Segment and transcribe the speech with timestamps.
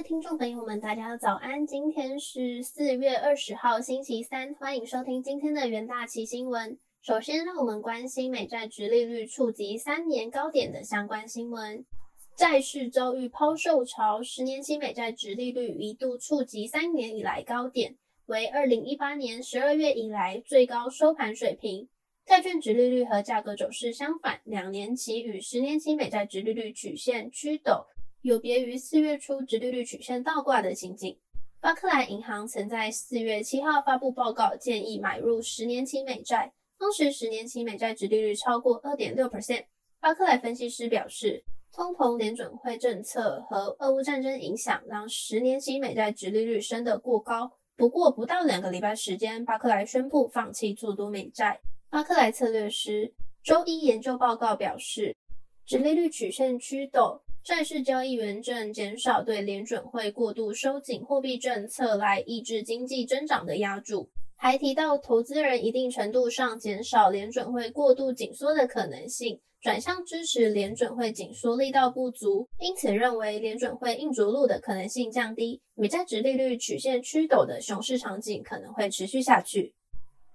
[0.00, 1.66] 位听众朋友们，大家早安！
[1.66, 6.78] 今天是四月二十号，星期三，欢迎收听今天的元大旗新闻。
[7.02, 11.84] 首先，让我们关心美债直利率触及三年高点的相关新闻。
[12.34, 17.94] 债市遭遇抛售潮，十年期美债直利率一度触及三年以来高点，
[18.24, 21.86] 为二零一八年十二月以来最高收盘水平。
[22.24, 27.84] 债券直利率和价格走势相反，两年期与十年期美债直利率曲线趋陡。
[28.22, 31.16] 有别于四月初直利率曲线倒挂的情景，
[31.58, 36.52] 巴克莱银行曾在四月七号发布报告，建议买入十年期美债。
[36.78, 39.64] 当时十年期美债直利率超过二点六 percent。
[40.00, 47.50] 巴克莱分析师表示，通膨、联准会政策和俄乌战争影响，让十年期美债直利率升得过高。
[47.74, 51.58] 不过，不到两个礼拜时间，巴克莱宣布放弃做多美债。
[51.88, 55.16] 巴克莱策略师周一研究报告表示，
[55.64, 57.22] 直利率曲线趋陡。
[57.42, 79.74] 债市交易员正减少对联准会过度收紧货币政策来抑制经济增长的压注，还提到投资人一定程度上减少联准会过度紧缩的可能性，转向支持联准会紧缩力道不足，因此认为联准会硬着陆的可能性降低，美债值利率曲线趋陡的熊市场景可能会持续下去。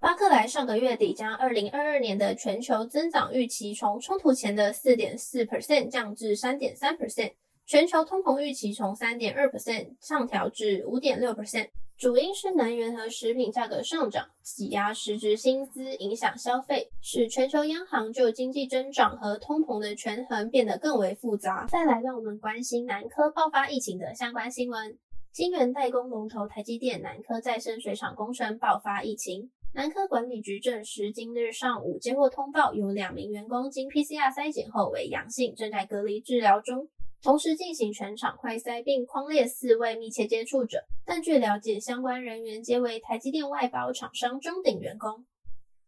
[0.06, 7.34] 巴克莱上个月底将二零二二年的全球增长预期从冲突前的四点四 percent 降至三点三 percent，
[7.66, 21.66] 全球通膨预期从三点二 percent 上调至五点六 percent，主因是能源和食品价格上涨，挤压实质薪资，影响消费，使全球央行就经济增长和通膨的权衡变得更为复杂。
[21.68, 25.00] 再来，让我们关心南科爆发疫情的相关新闻。
[25.32, 29.50] 晶圆代工龙头台积电南科再生水厂工程爆发疫情。
[29.76, 36.88] 南科管理局证实，今日上午接获通报，有两名员工经 PCR 筛检后为阳性，正在隔离治疗中，
[37.22, 40.86] 同时进行全场快筛并框列四位密切接触者。
[41.06, 45.26] 但据了解，相关人员皆为台积电外包厂商中鼎员工。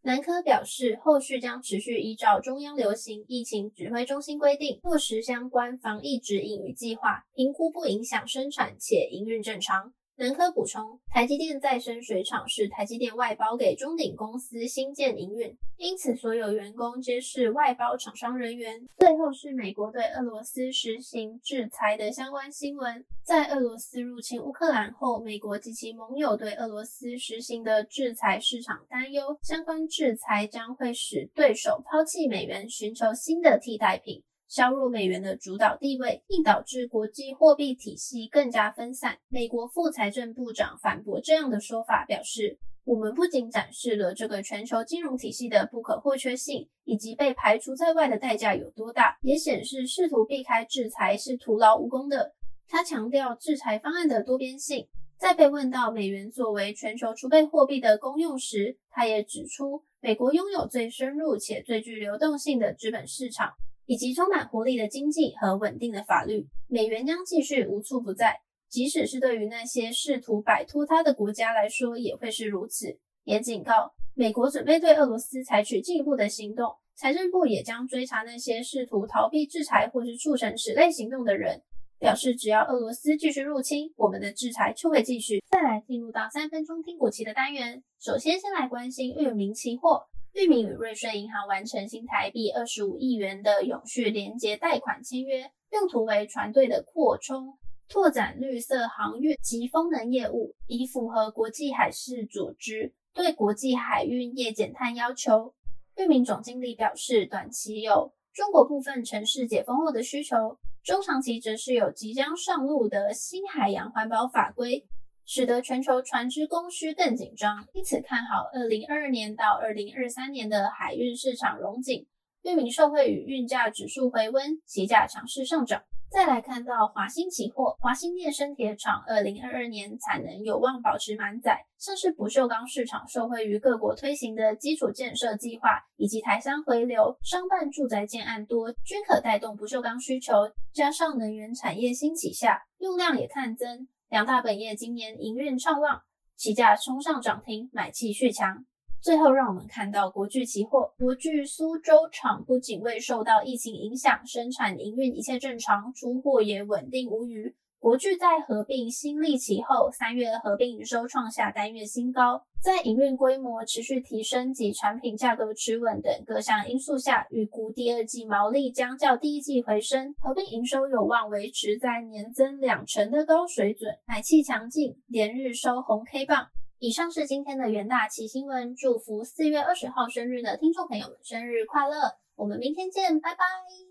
[0.02, 9.94] 南科表示，后续将持续依照中央流行疫情指挥中心规定，落实相关防疫指引与计划，评估不影响生产且营运正常。
[10.20, 18.84] 南科补充，台积电再生水厂是台积电外包给中鼎公司新建营运，因此所有员工皆是外包厂商人员。
[18.98, 23.06] 最后是美国对俄罗斯实行制裁的相关新闻。
[23.22, 34.24] 在俄罗斯入侵乌克兰后，美国及其盟友对俄罗斯实行的制裁市场担忧，相关制裁将会使对手抛弃美元，寻求新的替代品。
[34.48, 39.18] 削弱美元的主导地位，并导致国际货币体系更加分散。
[39.28, 52.34] 美国副财政部长反驳这样的说法，表示：“我们不仅展示了这个全球金融体系的不可或缺性，以及被排除在外的代价有多大，也显示试图避开制裁是徒劳无功的。”
[52.70, 54.88] 他强调制裁方案的多边性。
[55.18, 63.54] 在被问到美元作为全球储备货币的功用时，他也指出，美国拥有最深入且最具流动性的资本市场。
[63.88, 73.00] 以及充满活力的经济和稳定的法律，美元将继续无处不在，即使是对于那些试图摆脱它的国家来说，也会是如此。
[73.24, 81.64] 也警告，美国准备对俄罗斯采取进一步的行动，财政部也将追查那些试图逃避制裁或是促成此类行动的人，
[82.00, 85.44] 表示只要俄罗斯继续入侵，我们的制裁就会继续。
[85.50, 90.08] 再来进入到三分钟听股期的单元，首先先来关心域名期货。
[90.34, 97.58] 裕民与瑞穗银行完成新台币二十五亿元的永续连接贷款签约，用途为船队的扩充、
[97.90, 105.56] 拓展绿色航运及风能业务，以符合国际海事组织对国际海运业减碳要求。
[105.96, 114.88] 裕民总经理表示，短期有中国部分城市解封后的需求，中长期则是有即将上路的新海洋环保法规。
[115.26, 122.08] 使得全球船只供需更紧张，因此看好二零二二年到二零二三年的海运市场融景。
[122.44, 125.84] 域名受惠与运价指数回温，期价强势上涨。
[126.10, 140.34] 再来看到华兴期货，华兴电生铁厂二零二二年产能有望保持满载，像是不锈钢市场受惠于各国推行的基础建设计划，以及台商回流、商办住宅建案多，均可带动不锈钢需求。
[140.74, 143.88] 加上能源产业兴起下，用量也看增。
[144.10, 146.02] 两大本业今年营运畅旺，
[146.38, 148.66] 起价冲上涨停，买气续强。
[149.00, 157.56] 最后，让我们看到国巨期货，国巨苏州厂不仅未受到疫情影响，生产营运一切正常，出货也稳定无虞。
[157.80, 176.48] 国巨在合并新利期后，三月合并营收创下单月新高，在营运规模持续提升及产品价格持稳等各项因素下，预估第二季毛利将较第一季回升，合并营收有望维持在年增两成的高水准，买气强劲，连日收红 K 棒。
[176.80, 182.18] 以上是今天的元大奇新闻，祝福四月二十号生日的听众朋友们生日快乐！
[182.36, 183.87] 我们明天见，拜拜。